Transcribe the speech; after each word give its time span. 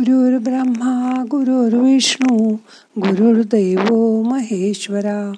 गुरुर् 0.00 0.42
ब्रह्मा 0.42 1.24
गुरुर्विष्णू 1.30 2.56
गुरुर्दैव 2.98 3.96
महेश्वरा 4.22 5.32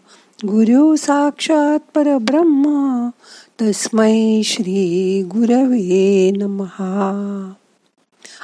गुरु 0.45 0.97
साक्षात 0.97 1.79
परब्रह्मा 1.95 3.11
तस्मै 3.63 4.43
श्री 4.45 5.23
गुरवे 5.23 6.31
नमहा 6.31 7.53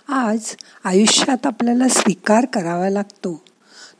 आज 0.08 0.40
आयुष्यात 0.84 1.46
आपल्याला 1.46 1.88
स्वीकार 1.88 2.44
करावा 2.44 2.90
लागतो. 2.90 3.42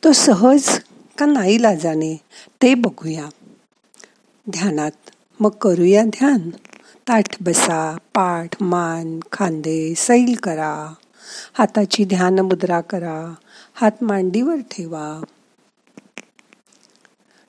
तो 0.05 0.13
सहज 0.13 0.81
का 1.19 1.27
नाही 1.27 1.63
लाजाने 1.63 2.21
ते 2.63 2.75
बघूया. 2.75 3.27
ध्यानात 4.51 5.11
मग 5.41 5.51
करूया 5.51 6.05
ध्यान. 6.05 6.51
ताठ 7.09 7.43
बसा 7.43 7.97
पाठ 8.15 8.63
मान 8.63 9.21
खांदे 9.33 9.95
सैल 9.97 10.35
करा. 10.35 10.95
हाताची 11.59 12.05
ध्यान 12.05 12.39
मुद्रा 12.39 12.81
करा. 12.81 13.35
हात 13.75 14.05
मांडीवर 14.05 14.57
ठेवा. 14.57 15.25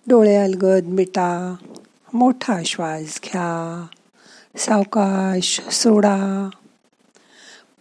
डोळे 0.07 0.35
अलगद 0.35 0.83
मिटा. 0.85 1.55
मोठा 2.13 2.63
श्वास 2.63 3.19
घ्या. 3.23 3.87
सावकाश 4.57 5.61
सोडा. 5.61 6.49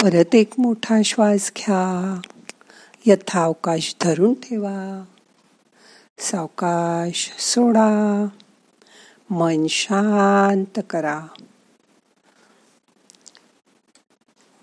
परत 0.02 0.34
एक 0.34 0.50
मोठा 0.58 1.02
श्वास 1.02 1.52
घ्या. 1.56 2.20
यथावकाश 3.06 3.96
धरून 4.00 4.34
ठेवा. 4.34 5.04
सावकाश 6.18 7.30
सोडा. 7.38 8.26
मन 9.30 9.66
शांत 9.66 10.80
करा. 10.90 11.20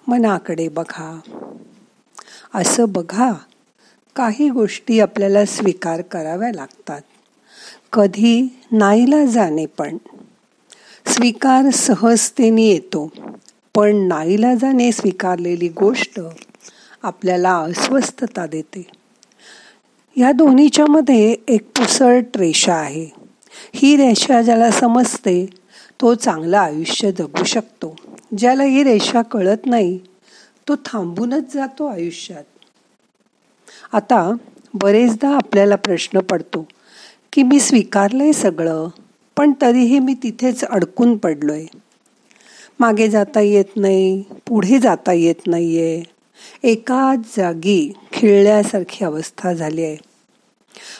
मनाकडे 0.07 0.67
बघा. 0.67 1.19
असं 2.55 2.85
बघा 2.87 3.33
काही 4.15 4.49
गोष्टी 4.49 4.99
आपल्याला 4.99 5.45
स्वीकार 5.45 6.01
कराव्या 6.01 6.51
लागतात. 6.53 7.01
कधी 7.93 8.59
नाईला 8.71 9.25
जाणे 9.25 9.65
पण. 9.65 9.97
स्वीकार 11.07 11.69
सहजतेने 11.69 12.61
येतो. 12.61 13.11
पण 13.75 13.95
नाईला 13.95 14.55
जाणे 14.55 14.91
स्वीकारलेली 14.91 15.69
गोष्ट 15.69 16.19
आपल्याला 17.03 17.57
अस्वस्थता 17.57 18.47
देते. 18.47 18.87
या 20.17 20.31
दोन्हीच्यामध्ये 20.31 21.35
एक 21.47 21.63
पुसळ 21.63 22.21
रेषा 22.35 22.75
आहे. 22.75 23.09
ही 23.73 23.97
रेषा 23.97 24.41
ज्याला 24.41 24.71
समजते 24.71 25.45
तो 26.03 26.15
चांगलं 26.15 26.57
आयुष्य 26.57 27.11
जगू 27.11 27.43
शकतो. 27.43 27.95
ज्याला 28.37 28.63
ही 28.63 28.83
रेषा 28.83 29.21
कळत 29.21 29.65
नाही 29.65 29.99
तो 30.67 30.75
थांबूनच 30.75 31.53
जातो 31.53 31.85
आयुष्यात. 31.85 32.43
आता 33.93 34.31
बरेचदा 34.73 35.35
आपल्याला 35.35 35.75
प्रश्न 35.75 36.19
पडतो 36.19 36.67
की 37.33 37.43
मी 37.43 37.59
स्वीकारलंय 37.59 38.31
सगळं 38.31 38.87
पण 39.37 39.51
तरीही 39.61 39.99
मी 39.99 40.13
तिथेच 40.13 40.63
अडकून 40.63 41.17
पडलोय. 41.17 41.65
मागे 42.79 43.07
जाता 43.07 43.39
येत 43.39 43.77
नाही 43.77 44.23
पुढे 44.47 44.79
जाता 44.79 45.13
येत 45.13 45.47
नाहीये. 45.47 46.03
एकाच 46.63 47.37
जागी 47.37 47.93
खिळल्यासारखी 48.13 49.05
अवस्था 49.05 49.53
झाली 49.53 49.83
आहे 49.83 49.97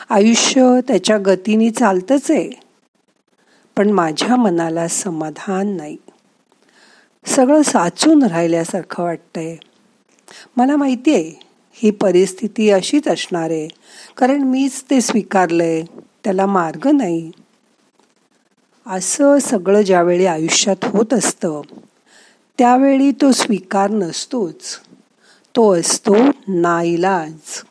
आयुष्य 0.09 0.80
त्याच्या 0.88 1.18
गतीने 1.18 1.70
चालतच 1.70 2.31
आहे. 2.31 2.62
पण 3.77 3.89
माझ्या 3.89 4.35
मनाला 4.35 4.88
समाधान 4.88 5.77
नाही. 5.77 5.97
सगळं 7.25 7.61
साचून 7.61 8.23
राहिल्यासारखं 8.23 9.03
वाटतंय. 9.03 9.55
मला 10.57 10.75
माहिती 10.75 11.13
आहे 11.16 11.39
ही 11.73 11.91
परिस्थिती 11.91 12.69
अशीच 12.69 13.07
असणार 13.07 13.49
आहे 13.49 13.67
कारण 14.17 14.41
मीच 14.41 14.83
ते 14.89 15.01
स्वीकारलंय 15.01 15.83
त्याला 16.23 16.45
मार्ग 16.45 16.88
नाही. 16.88 17.31
असं 18.88 19.38
सगळं 19.39 19.81
ज्यावेळी 19.81 20.25
आयुष्यात 20.25 20.85
होत 20.85 21.13
असतं 21.13 21.62
त्यावेळी 22.57 23.12
तो 23.12 23.31
स्वीकार 23.31 23.89
नसतोच. 23.89 24.79
तो 25.56 25.75
असतो 25.75 26.16
नाईलाज 26.47 27.62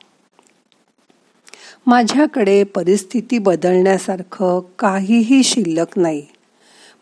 माझ्याकडे 1.87 2.63
परिस्थिती 2.65 3.39
बदलण्यासारखं 3.39 4.61
काहीही 4.79 5.43
शिल्लक 5.43 5.99
नाही. 5.99 6.23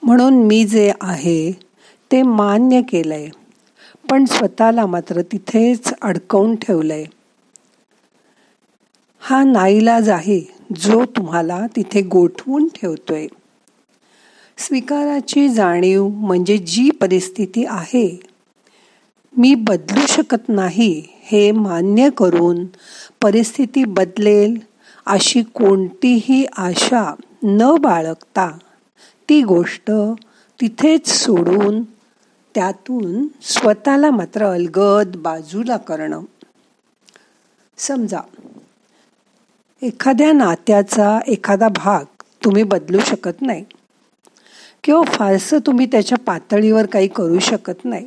म्हणून 0.03 0.35
मी 0.47 0.65
जे 0.65 0.91
आहे 1.01 1.53
ते 2.11 2.23
मान्य 2.23 2.81
केलंय. 2.83 3.29
पण 4.11 4.25
स्वतःला 4.25 4.87
मात्र 4.87 5.23
तिथेच 5.23 5.93
अडकवून 6.03 6.55
ठेवलंय. 6.57 7.05
हा 9.23 9.43
नाईलाज 9.45 10.09
आहे 10.09 10.41
जो 10.77 11.05
तुम्हाला 11.17 11.67
तिथे 11.77 12.03
गोठवून 12.03 12.69
ठेवतोय. 12.75 13.27
स्वीकाराची 14.59 15.49
जाणीव 15.49 16.09
म्हणजे 16.09 16.57
जी 16.59 16.91
परिस्थिती 16.91 17.65
आहे 17.69 18.07
मी 19.35 19.55
बदलू 19.55 20.07
शकत 20.09 20.49
नाही 20.49 20.93
हे 21.23 21.51
मान्य 21.53 22.09
करून 22.11 22.65
परिस्थिती 23.23 23.85
बदलेल 23.85 24.59
अशी 25.11 25.43
कोणतीही 25.43 26.47
आशा 26.57 27.15
न 27.43 27.77
बाळगता 27.81 28.59
ती 29.29 29.43
गोष्ट 29.43 29.91
तिथेच 30.61 31.09
सोडून 31.09 31.83
त्यातून 32.55 33.27
स्वतःला 33.43 34.11
मात्र 34.11 34.47
अलगद 34.47 35.17
बाजूला 35.17 35.77
करणं. 35.77 36.21
समजा 37.77 38.21
एखाद्या 39.83 40.33
नात्याचा 40.33 41.19
एखादा 41.27 41.69
भाग 41.69 42.05
तुम्ही 42.45 42.63
बदलू 42.63 43.01
शकत 43.07 43.43
नाही 43.43 43.65
किंवा 44.85 45.03
फारसं 45.03 45.59
तुम्ही 45.59 45.87
त्याच्या 45.87 46.19
पातळीवर 46.19 46.87
काही 46.87 47.09
करू 47.09 47.39
शकत 47.39 47.85
नाही. 47.85 48.07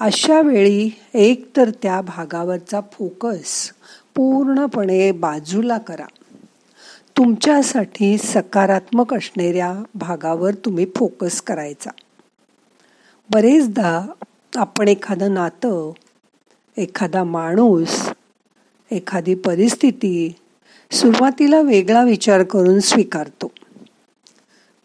अशा 0.00 0.40
वेळी 0.40 0.90
एक 1.14 1.56
तर 1.56 1.70
त्या 1.82 2.00
भागावरचा 2.00 2.80
फोकस 2.92 3.72
पूर्णपणे 4.16 5.12
बाजूला 5.12 5.78
करा. 5.78 6.06
तुमच्यासाठी 7.16 8.18
सकारात्मक 8.18 9.14
असणाऱ्या 9.14 9.82
भागावर 9.94 10.54
तुम्ही 10.54 10.86
फोकस 10.96 11.42
करायचा. 11.42 11.90
बरेचदा 13.30 14.06
आपण 14.56 14.88
एखादं 14.88 15.34
नातं 15.34 15.92
एखादा 16.76 17.24
माणूस 17.24 18.08
एखादी 18.90 19.34
परिस्थिती 19.34 20.34
सुरुवातीला 20.90 21.60
वेगळा 21.60 22.04
विचार 22.04 22.42
करून 22.42 22.80
स्वीकारतो. 22.80 23.50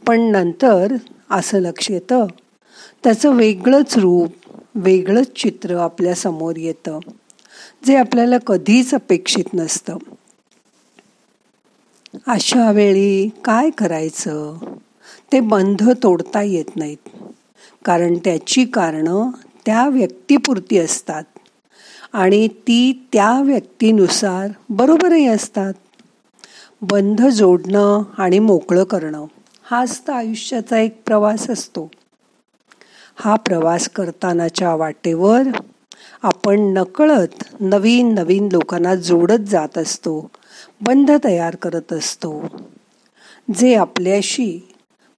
पण 0.08 0.22
नंतर 0.22 0.94
असं 1.31 1.59
लक्ष 1.59 1.92
येतं 1.92 2.28
त्याचं 3.03 3.36
वेगळंच 3.36 3.98
रूप 3.98 4.31
वेगळंच 4.75 5.31
चित्र 5.31 5.78
आपल्यासमोर 5.78 6.56
येतं. 6.56 7.00
जे 7.86 7.96
आपल्याला 7.96 8.38
कधीच 8.38 8.94
अपेक्षित 8.96 9.53
नसतं. 9.53 9.97
अशा 12.28 12.72
वेळी 12.72 13.30
काय 13.46 13.69
करायचं? 13.69 14.58
ते 15.31 15.40
बंध 15.40 15.90
तोडता 16.03 16.42
येत 16.42 16.75
नाहीत. 16.75 17.09
कारण 17.86 18.18
त्याची 18.18 18.66
कारणं 18.66 19.30
त्या 19.66 19.88
व्यक्तीपुरती 19.88 20.78
असतात. 20.78 21.24
आणि 22.14 22.47
ती 22.47 23.08
त्या 23.14 23.42
व्यक्तीनुसार 23.42 24.48
बरोबरही 24.69 25.28
असतात. 25.28 25.74
बंध 26.81 27.28
जोडणं 27.28 28.02
आणि 28.18 28.40
मोकळं 28.40 28.84
करणं 28.84 29.25
हाच 29.63 30.02
तर 30.08 30.13
आयुष्याचा 30.13 30.80
एक 30.80 31.02
प्रवास 31.06 31.50
असतो. 31.50 31.92
हा 33.16 33.36
प्रवास 33.36 33.90
करतानाच्या 33.90 34.75
वाटेवर 34.75 35.42
आपण 36.23 36.59
नकळत 36.59 37.44
नवीन 37.59 38.13
नवीन 38.13 38.50
लोकांना 38.51 38.95
जोडत 38.95 39.48
जात 39.48 39.77
असतो 39.77 40.31
बंध 40.81 41.12
तयार 41.24 41.56
करत 41.56 41.94
असतो. 41.94 42.48
जे 43.56 43.75
आपल्याशी 43.75 44.59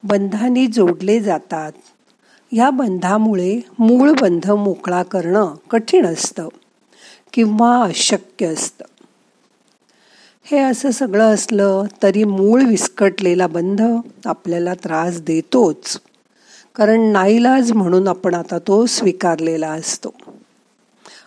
बंधांनी 0.04 0.68
जोडले 0.68 1.20
जातात 1.20 1.72
या 2.52 2.70
बंधामुळे 2.70 3.60
मूळ 3.80 4.12
बंध 4.22 4.52
मोकळा 4.52 5.04
करणं 5.04 5.56
कठीण 5.70 6.06
असतं 6.06 6.48
किंवा 7.34 7.84
अशक्य 7.84 8.46
असतं. 8.46 8.86
हे 10.44 10.60
असं 10.60 10.92
सगळं 10.92 11.34
असलं 11.34 11.84
तरी 12.04 12.24
मूळ 12.24 12.64
विस्कटलेला 12.64 13.48
बंध 13.48 13.82
आपल्याला 14.26 14.74
त्रास 14.74 15.22
देतोच 15.22 16.00
कारण 16.76 17.02
नाईलाज 17.02 17.72
म्हणून 17.72 18.08
आपण 18.08 18.34
आता 18.34 18.58
तो 18.60 18.86
स्वीकारलेला 18.86 19.72
असतो. 19.72 20.14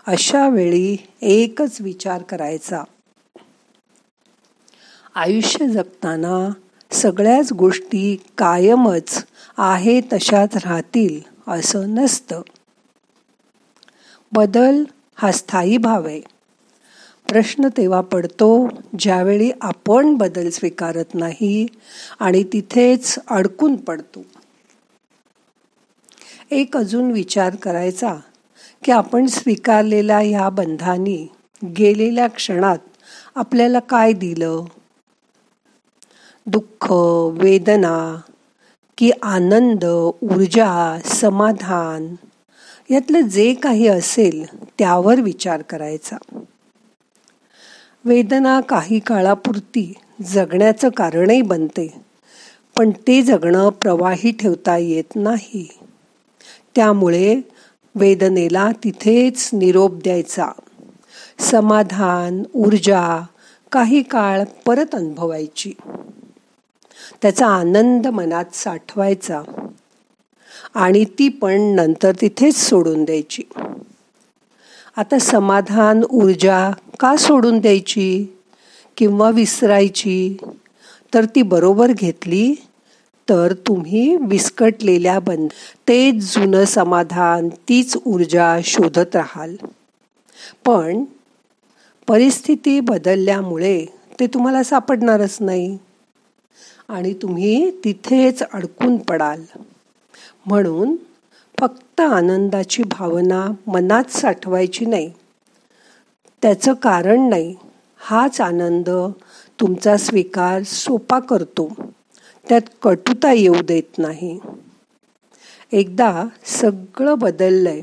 अशा 0.06 0.48
वेळी 0.48 0.96
एकच 1.22 1.80
विचार 1.80 2.22
करायचा. 2.22 2.82
आयुष्य 5.14 5.68
जगताना 5.68 6.52
सगळ्याच 6.90 7.52
गोष्टी 7.52 8.16
कायमच 8.38 9.24
आहे 9.58 10.00
तशाच 10.00 10.56
राहतील 10.56 11.20
असं 11.50 11.94
नसतं. 11.94 12.42
बदल 14.32 14.84
हा 15.14 15.32
स्थायी 15.32 15.76
भाव 15.76 16.06
आहे. 16.06 16.20
प्रश्न 17.28 17.68
तेव्हा 17.76 18.00
पडतो 18.00 18.68
ज्यावेळी 18.98 19.50
आपण 19.60 20.14
बदल 20.14 20.50
स्वीकारत 20.50 21.14
नाही 21.14 21.66
आणि 22.20 22.44
तिथेच 22.52 23.18
अडकून 23.30 23.76
पडतो. 23.76 24.24
एक 26.50 26.76
अजून 26.76 27.10
विचार 27.10 27.54
करायचा 27.54 28.16
की 28.84 28.92
आपण 28.92 29.26
स्वीकारलेल्या 29.26 30.18
ह्या 30.18 30.48
बंधानी 30.48 31.26
गेलेल्या 31.78 32.26
क्षणात 32.26 32.78
आपल्याला 33.34 33.78
काय 33.78 34.12
दिलं? 34.12 34.64
दुःख 36.46 36.92
वेदना 37.42 38.16
की 38.98 39.10
आनंद 39.22 39.84
ऊर्जा 40.22 40.98
समाधान 41.04 42.14
यातलं 42.90 43.20
जे 43.20 43.54
काही 43.54 43.86
असेल 43.88 44.44
त्यावर 44.78 45.20
विचार 45.20 45.62
करायचा. 45.62 46.16
वेदना 48.04 48.60
काही 48.60 48.98
काळापुरती 48.98 49.92
जगण्याचं 50.22 50.88
कारणही 50.88 51.42
बनते 51.42 52.00
पण 52.76 52.90
ते 52.90 53.22
जगणं 53.22 53.68
प्रवाही 53.68 54.32
ठेवता 54.32 54.76
येत 54.76 55.16
नाही. 55.16 55.68
त्यामुळे 56.76 57.40
वेदनेला 57.96 58.70
तिथेच 58.84 59.50
निरोप 59.52 59.94
द्यायचा. 59.94 60.48
समाधान 61.38 62.42
ऊर्जा 62.54 63.26
काही 63.72 64.02
काळ 64.02 64.42
परत 64.66 64.94
अनुभवायची. 64.94 65.72
त्याचा 67.22 67.46
आनंद 67.46 68.06
मनात 68.06 68.44
साठवायचा. 68.52 69.42
आणि 70.74 71.04
ती 71.04 71.28
पण 71.28 71.60
नंतर 71.60 72.12
तिथेच 72.20 72.56
सोडून 72.56 73.04
द्यायची. 73.04 73.42
आता 74.96 75.18
समाधान 75.18 76.02
ऊर्जा 76.10 76.70
का 77.00 77.16
सोडून 77.16 77.58
द्यायची? 77.58 78.26
किंवा 78.96 79.30
विसरायची? 79.30 80.36
तर 81.14 81.24
ती 81.24 81.42
बरोबर 81.42 81.92
घेतली 81.92 82.54
तर 83.28 83.52
तुम्ही 83.52 84.16
विस्कटलेल्या 84.16 85.18
बंद 85.18 85.48
तेच 85.88 86.34
जुनं 86.34 86.64
समाधान 86.64 87.48
तीच 87.48 87.96
ऊर्जा 88.06 88.58
शोधत 88.64 89.16
राहाल. 89.16 89.56
पण 90.64 91.04
परिस्थिती 92.08 92.80
बदलल्यामुळे 92.80 93.86
ते 94.20 94.26
तुम्हाला 94.26 94.62
सापडणारच 94.62 95.36
नाही. 95.40 95.78
आणि 96.88 97.14
तुम्ही 97.14 97.70
तिथेच 97.84 98.42
अडकून 98.52 98.96
पडाल. 98.96 99.42
म्हणून 100.46 100.96
फक्त 101.60 102.00
आनंदाची 102.00 102.82
भावना 102.82 103.46
मनात 103.66 104.10
साठवायची 104.10 104.86
नाही. 104.86 105.12
त्याचं 106.42 106.74
कारण 106.74 107.28
नाही. 107.28 107.54
हाच 107.98 108.40
आनंद 108.40 108.90
तुमचा 109.60 109.96
स्वीकार 109.96 110.62
सोपा 110.62 111.18
करतो. 111.18 111.74
त्यात 112.48 112.60
कटुता 112.82 113.32
येऊ 113.32 113.62
देत 113.64 113.98
नाही. 113.98 114.38
एकदा 115.72 116.24
सगळं 116.44 117.18
बदललंय 117.18 117.82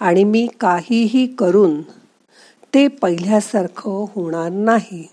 आणि 0.00 0.24
मी 0.24 0.48
काहीही 0.60 1.26
करून 1.26 1.82
ते 2.74 2.88
पहिल्यासारखं 2.88 3.90
होणार 3.90 4.50
नाही. 4.50 5.06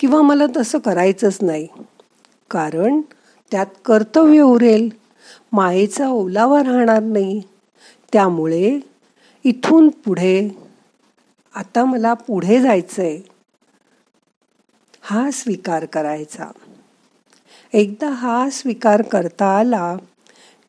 किंवा 0.00 0.22
मला 0.22 0.44
तसं 0.56 0.78
करायचंच 0.78 1.38
नाही. 1.42 1.68
कारण 2.50 3.00
त्यात 3.50 3.66
कर्तव्य 3.84 4.40
उरेल. 4.40 4.88
मायेचा 5.52 6.08
ओलावा 6.08 6.62
राहणार 6.62 7.02
नाही. 7.02 7.40
त्यामुळे 8.12 8.80
इथून 9.44 9.88
पुढे 9.88 10.48
आता 11.54 11.84
मला 11.84 12.14
पुढे 12.14 12.60
जायचंय. 12.60 13.20
हा 15.00 15.30
स्वीकार 15.30 15.84
करायचा. 15.84 16.50
एकदा 17.72 18.08
हा 18.08 18.48
स्वीकार 18.50 19.02
करता 19.02 19.46
आला 19.58 19.96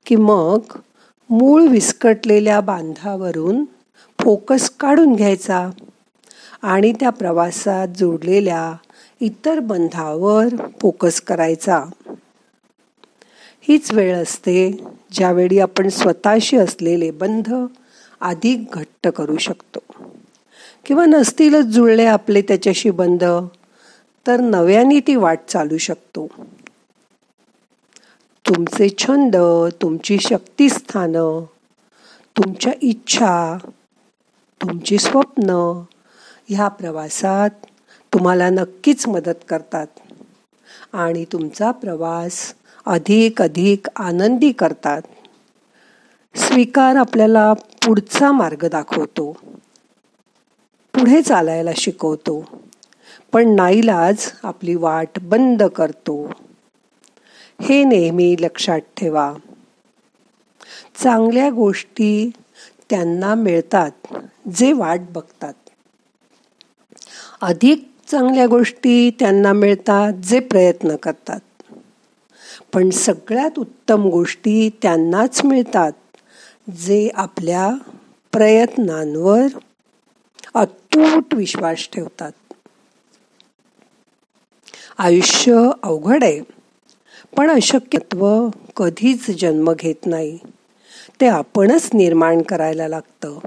की 0.06 0.16
मग 0.16 0.60
मूळ 1.30 1.68
विस्कटलेल्या 1.68 2.62
बांधावरून 2.62 3.66
फोकस 4.20 4.70
काढून 4.70 5.16
घ्यायचा 5.16 5.70
आणि 6.62 6.94
त्या 6.94 7.10
प्रवासात 7.10 7.88
जोडलेल्या 7.88 8.74
इतर 9.22 9.60
बंधावर 9.60 10.48
फोकस 10.82 11.22
करायचा. 11.22 11.84
हीच 13.62 13.92
वेळ 13.92 14.16
असते 14.16 14.72
ज्यावेळी 15.12 15.60
आपण 15.60 15.90
स्वतःशी 15.90 16.58
असलेले 16.58 17.12
बंध 17.12 17.54
अधिक 18.22 18.64
घट्ट 18.74 19.08
करू 19.08 19.38
शकतो. 19.38 19.80
किंवा 20.86 21.06
नसतीलच 21.06 21.66
जुळले 21.66 22.06
आपले 22.06 22.42
त्याच्याशी 22.42 22.90
बंध 22.90 23.24
तर 24.28 24.40
नव्याने 24.40 25.00
ती 25.00 25.16
वाट 25.16 25.40
चालू 25.50 25.78
शकतो. 25.78 26.28
तुमचे 28.56 28.90
छंद 28.98 29.36
तुमची 29.82 30.18
शक्तिस्थानं 30.20 31.46
तुमच्या 32.38 32.74
इच्छा 32.82 33.58
तुमची 34.62 34.98
स्वप्न 34.98 35.50
ह्या 36.50 36.68
प्रवासात 36.68 37.50
तुम्हाला 38.14 38.50
नक्कीच 38.50 39.08
मदत 39.08 39.44
करतात. 39.50 39.88
आणि 40.94 41.26
तुमचा 41.32 41.72
प्रवास 41.72 42.54
अधिक 42.86 43.42
अधिक 43.42 43.88
आनंदी 43.96 44.52
करतात. 44.52 45.02
स्वीकार 46.36 46.96
आपल्याला 46.96 47.54
पुढचा 47.54 48.32
मार्ग 48.32 48.68
दाखवतो. 48.70 49.38
पुढे 50.94 51.22
चालायला 51.22 51.72
शिकवतो. 51.76 52.46
पण 53.34 53.56
नाईलाज 53.56 54.32
आपली 54.44 54.76
वाट 54.76 55.10
बंद 55.22 55.64
करतो. 55.64 56.32
हे 57.62 57.84
नेहमी 57.84 58.36
लक्षात 58.40 58.80
ठेवा. 58.98 59.34
चांगल्या 60.96 61.50
गोष्टी 61.50 62.32
त्यांना 62.90 63.36
मिळतात 63.36 63.92
जे 64.56 64.74
वाट 64.74 65.00
बघतात. 65.10 65.54
अधिक 67.42 67.92
चांगल्या 68.08 68.48
गोष्टी 68.48 69.10
त्यांना 69.10 69.54
मिळतात 69.54 70.14
जे 70.14 70.40
प्रयत्न 70.40 70.96
करतात. 70.96 71.40
पण 72.74 72.90
सगळ्यात 72.90 73.60
उत्तम 73.60 74.02
गोष्टी 74.02 74.70
त्यांनाच 74.82 75.46
मिळतात 75.46 75.92
जे 76.72 77.10
आपल्या 77.16 77.70
प्रयत्नांवर 78.32 79.46
अतूट 80.54 81.34
विश्वास 81.34 81.90
ठेवतात. 81.94 82.32
आयुष्य 84.98 85.70
अवघड 85.84 86.24
आहे. 86.24 86.61
पण 87.38 87.50
अशक्यत्व 87.50 88.50
कधीच 88.76 89.42
जन्म 89.42 89.74
घेत 89.74 90.06
नाही. 90.06 90.38
ते 91.22 91.28
आपणच 91.28 91.90
निर्माण 91.94 92.42
करायला 92.42 92.88
लागतं. 92.88 93.40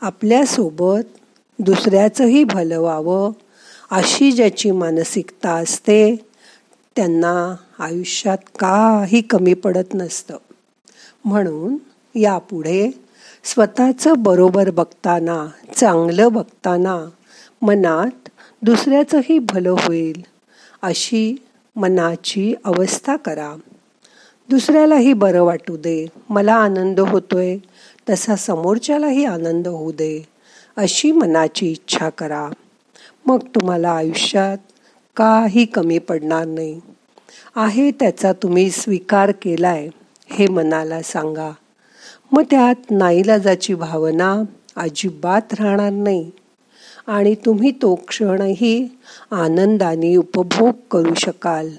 आपल्यासोबत 0.00 1.02
दुसऱ्याचंही 1.58 2.44
भलं 2.44 2.78
व्हावं 2.78 3.32
अशी 3.90 4.32
ज्याची 4.32 4.70
मानसिकता 4.70 5.52
असते 5.52 6.16
त्यांना 6.96 7.54
आयुष्यात 7.78 8.38
काही 8.58 9.20
कमी 9.20 9.54
पडत 9.54 9.94
नसतं. 9.94 10.36
म्हणून 11.24 11.76
यापुढे 12.18 12.90
स्वतःचं 13.44 14.12
बरोबर 14.16 14.70
बघताना 14.70 15.46
चांगलं 15.76 16.32
बघताना 16.32 17.08
मनात 17.62 18.28
दुसऱ्याचंही 18.62 19.38
भलं 19.38 19.70
होईल 19.70 20.22
अशी 20.82 21.36
मनाची 21.76 22.54
अवस्था 22.64 23.16
करा. 23.16 23.54
दुसऱ्यालाही 24.50 25.12
बरं 25.12 25.42
वाटू 25.42 25.76
दे. 25.76 26.06
मला 26.28 26.54
आनंद 26.54 27.00
होतोय. 27.00 27.56
तसा 28.10 28.36
समोरच्यालाही 28.36 29.24
आनंद 29.24 29.68
होऊ 29.68 29.92
दे. 29.92 30.28
अशी 30.76 31.12
मनाची 31.12 31.70
इच्छा 31.70 32.08
करा. 32.08 32.48
मग 33.26 33.38
तुम्हाला 33.40 33.90
आयुष्यात 33.90 34.58
काही 35.16 35.64
कमी 35.64 35.98
पडणार 35.98 36.44
नाही. 36.44 36.80
आहे 37.56 37.90
त्याचा 37.90 38.32
तुम्ही 38.32 38.70
स्वीकार 38.70 39.32
केलाय 39.42 39.88
हे 40.30 40.46
मनाला 40.46 41.02
सांगा. 41.02 41.52
मग 42.32 42.42
त्यात 42.50 42.90
नाईलाजाची 42.90 43.74
भावना 43.74 44.42
अजिबात 44.76 45.54
राहणार 45.54 45.90
नाही. 45.90 46.30
आणि 47.06 47.34
तुम्ही 47.34 47.70
तो 47.70 47.94
क्षणही 47.94 48.88
आनंदाने 49.30 50.16
उपभोग 50.16 50.72
करू 50.90 51.14
शकाल. 51.14 51.70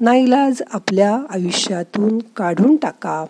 नाईलाज 0.00 0.62
आपल्या 0.72 1.20
आयुष्यातून 1.30 2.18
काढून 2.18 2.76
टाका 2.76 3.24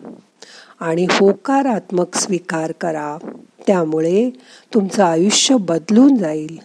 आणि 0.81 1.07
होकारात्मक 1.11 2.17
स्वीकार 2.17 2.73
करा. 2.73 3.19
त्यामुळे 3.67 4.31
तुमचं 4.75 5.05
आयुष्य 5.05 5.57
बदलून 5.57 6.17
जाईल. 6.17 6.59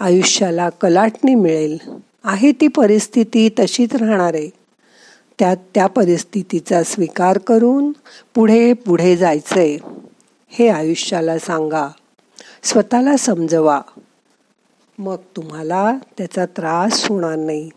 आयुष्याला 0.00 0.68
कलाटणी 0.68 1.34
मिळेल. 1.34 1.78
आहे 2.24 2.52
ती 2.52 2.68
परिस्थिती 2.68 3.48
तशीच 3.48 3.94
राहणार 3.94 4.34
आहे. 4.34 4.50
त्यात 5.38 5.56
त्या 5.74 5.86
परिस्थितीचा 5.86 6.82
स्वीकार 6.82 7.38
करून 7.38 7.92
पुढे 8.34 8.72
पुढे 8.72 9.16
जायचंय. 9.16 9.78
हे 10.48 10.68
आयुष्याला 10.68 11.38
सांगा. 11.38 11.88
स्वतःला 12.62 13.16
समजवा. 13.16 13.80
मग 14.98 15.16
तुम्हाला 15.36 15.98
त्याचा 16.18 16.46
त्रास 16.46 17.08
होणार 17.08 17.36
नाही. 17.36 17.70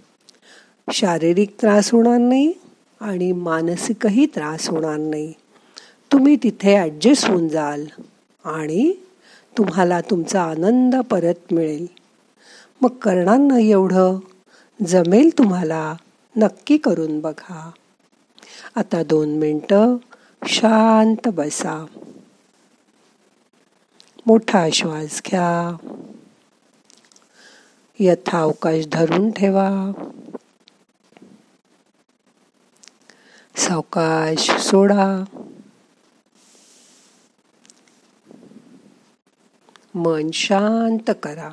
शारीरिक 0.93 1.55
त्रास 1.61 1.91
होणार 1.91 2.17
नाही 2.17 2.53
आणि 3.01 3.31
मानसिकही 3.31 4.25
त्रास 4.25 4.69
होणार 4.69 4.97
नाही. 4.97 5.33
तुम्ही 6.11 6.35
तिथे 6.35 6.75
ॲडजस्ट 6.75 7.29
होऊन 7.29 7.47
जाल 7.47 7.85
आणि 8.45 8.93
तुम्हाला 9.57 10.01
तुमचा 10.01 10.43
आनंद 10.43 10.95
परत 10.95 11.53
मिळेल. 11.53 11.87
मग 12.81 12.89
करणार 12.89 13.37
नाही 13.37 13.71
एवढं. 13.71 14.19
जमेल 14.87 15.37
तुम्हाला. 15.37 15.95
नक्की 16.37 16.77
करून 16.77 17.19
बघा. 17.19 17.71
आता 18.75 19.03
दोन 19.03 19.29
मिनटं 19.29 19.95
शांत 20.47 21.27
बसा. 21.27 21.85
मोठा 24.27 24.69
श्वास 24.73 25.21
घ्या. 25.25 25.77
यथावकाश 27.99 28.87
धरून 28.91 29.31
ठेवा. 29.31 29.91
सावकाश 33.55 34.51
सोडा. 34.51 35.23
मन 39.95 40.31
शांत 40.31 41.11
करा. 41.23 41.51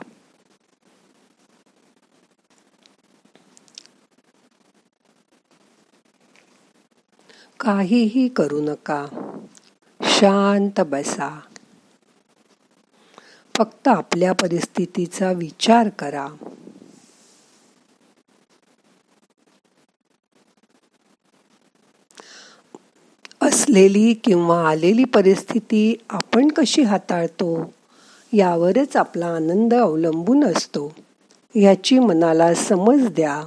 काहीही 7.60 8.28
करू 8.28 8.60
नका. 8.60 9.06
शांत 10.02 10.80
बसा. 10.80 11.40
फक्त 13.58 13.88
आपल्या 13.88 14.32
परिस्थितीचा 14.32 15.32
विचार 15.32 15.88
करा. 15.88 16.28
असलेली 23.40 24.14
किंवा 24.14 24.68
आलेली 24.68 25.04
परिस्थिती 25.04 25.94
आपण 26.10 26.48
कशी 26.48 26.82
हाताळतो 26.82 27.72
यावरच 28.32 28.96
आपला 28.96 29.26
आनंद 29.26 29.74
अवलंबून 29.74 30.44
असतो. 30.44 30.94
याची 31.54 31.98
मनाला 31.98 32.54
समज 32.54 33.06
द्या. 33.06 33.42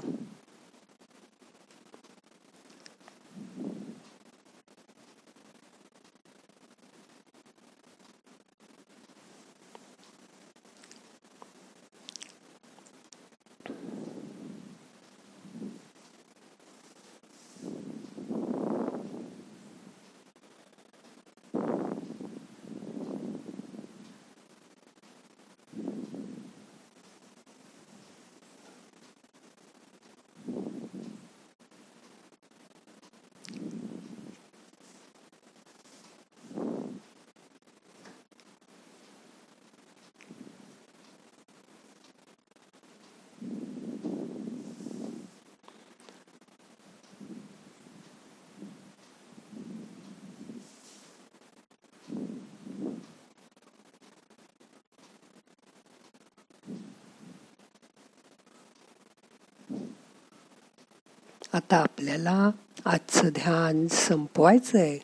आता 61.53 61.77
आपल्याला 61.77 62.50
आजचं 62.86 63.27
ध्यान 63.27 63.88
संपवायचं 63.88 64.77
आहे 64.77 64.98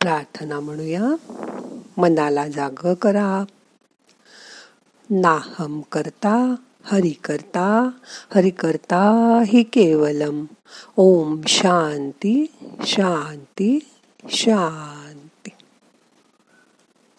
प्रार्थना 0.00 0.60
म्हणूया. 0.60 1.02
मनाला 1.96 2.48
जाग 2.48 2.94
करा. 2.94 3.44
नाहम 5.10 5.80
करता 5.80 6.54
हरि 6.84 7.10
करता 7.10 7.90
हरि 8.34 8.50
करता 8.50 9.02
हि 9.46 9.62
केवलम. 9.62 10.44
ओम 10.96 11.40
शांती 11.48 12.46
शांती 12.86 13.78
शांती. 14.28 15.11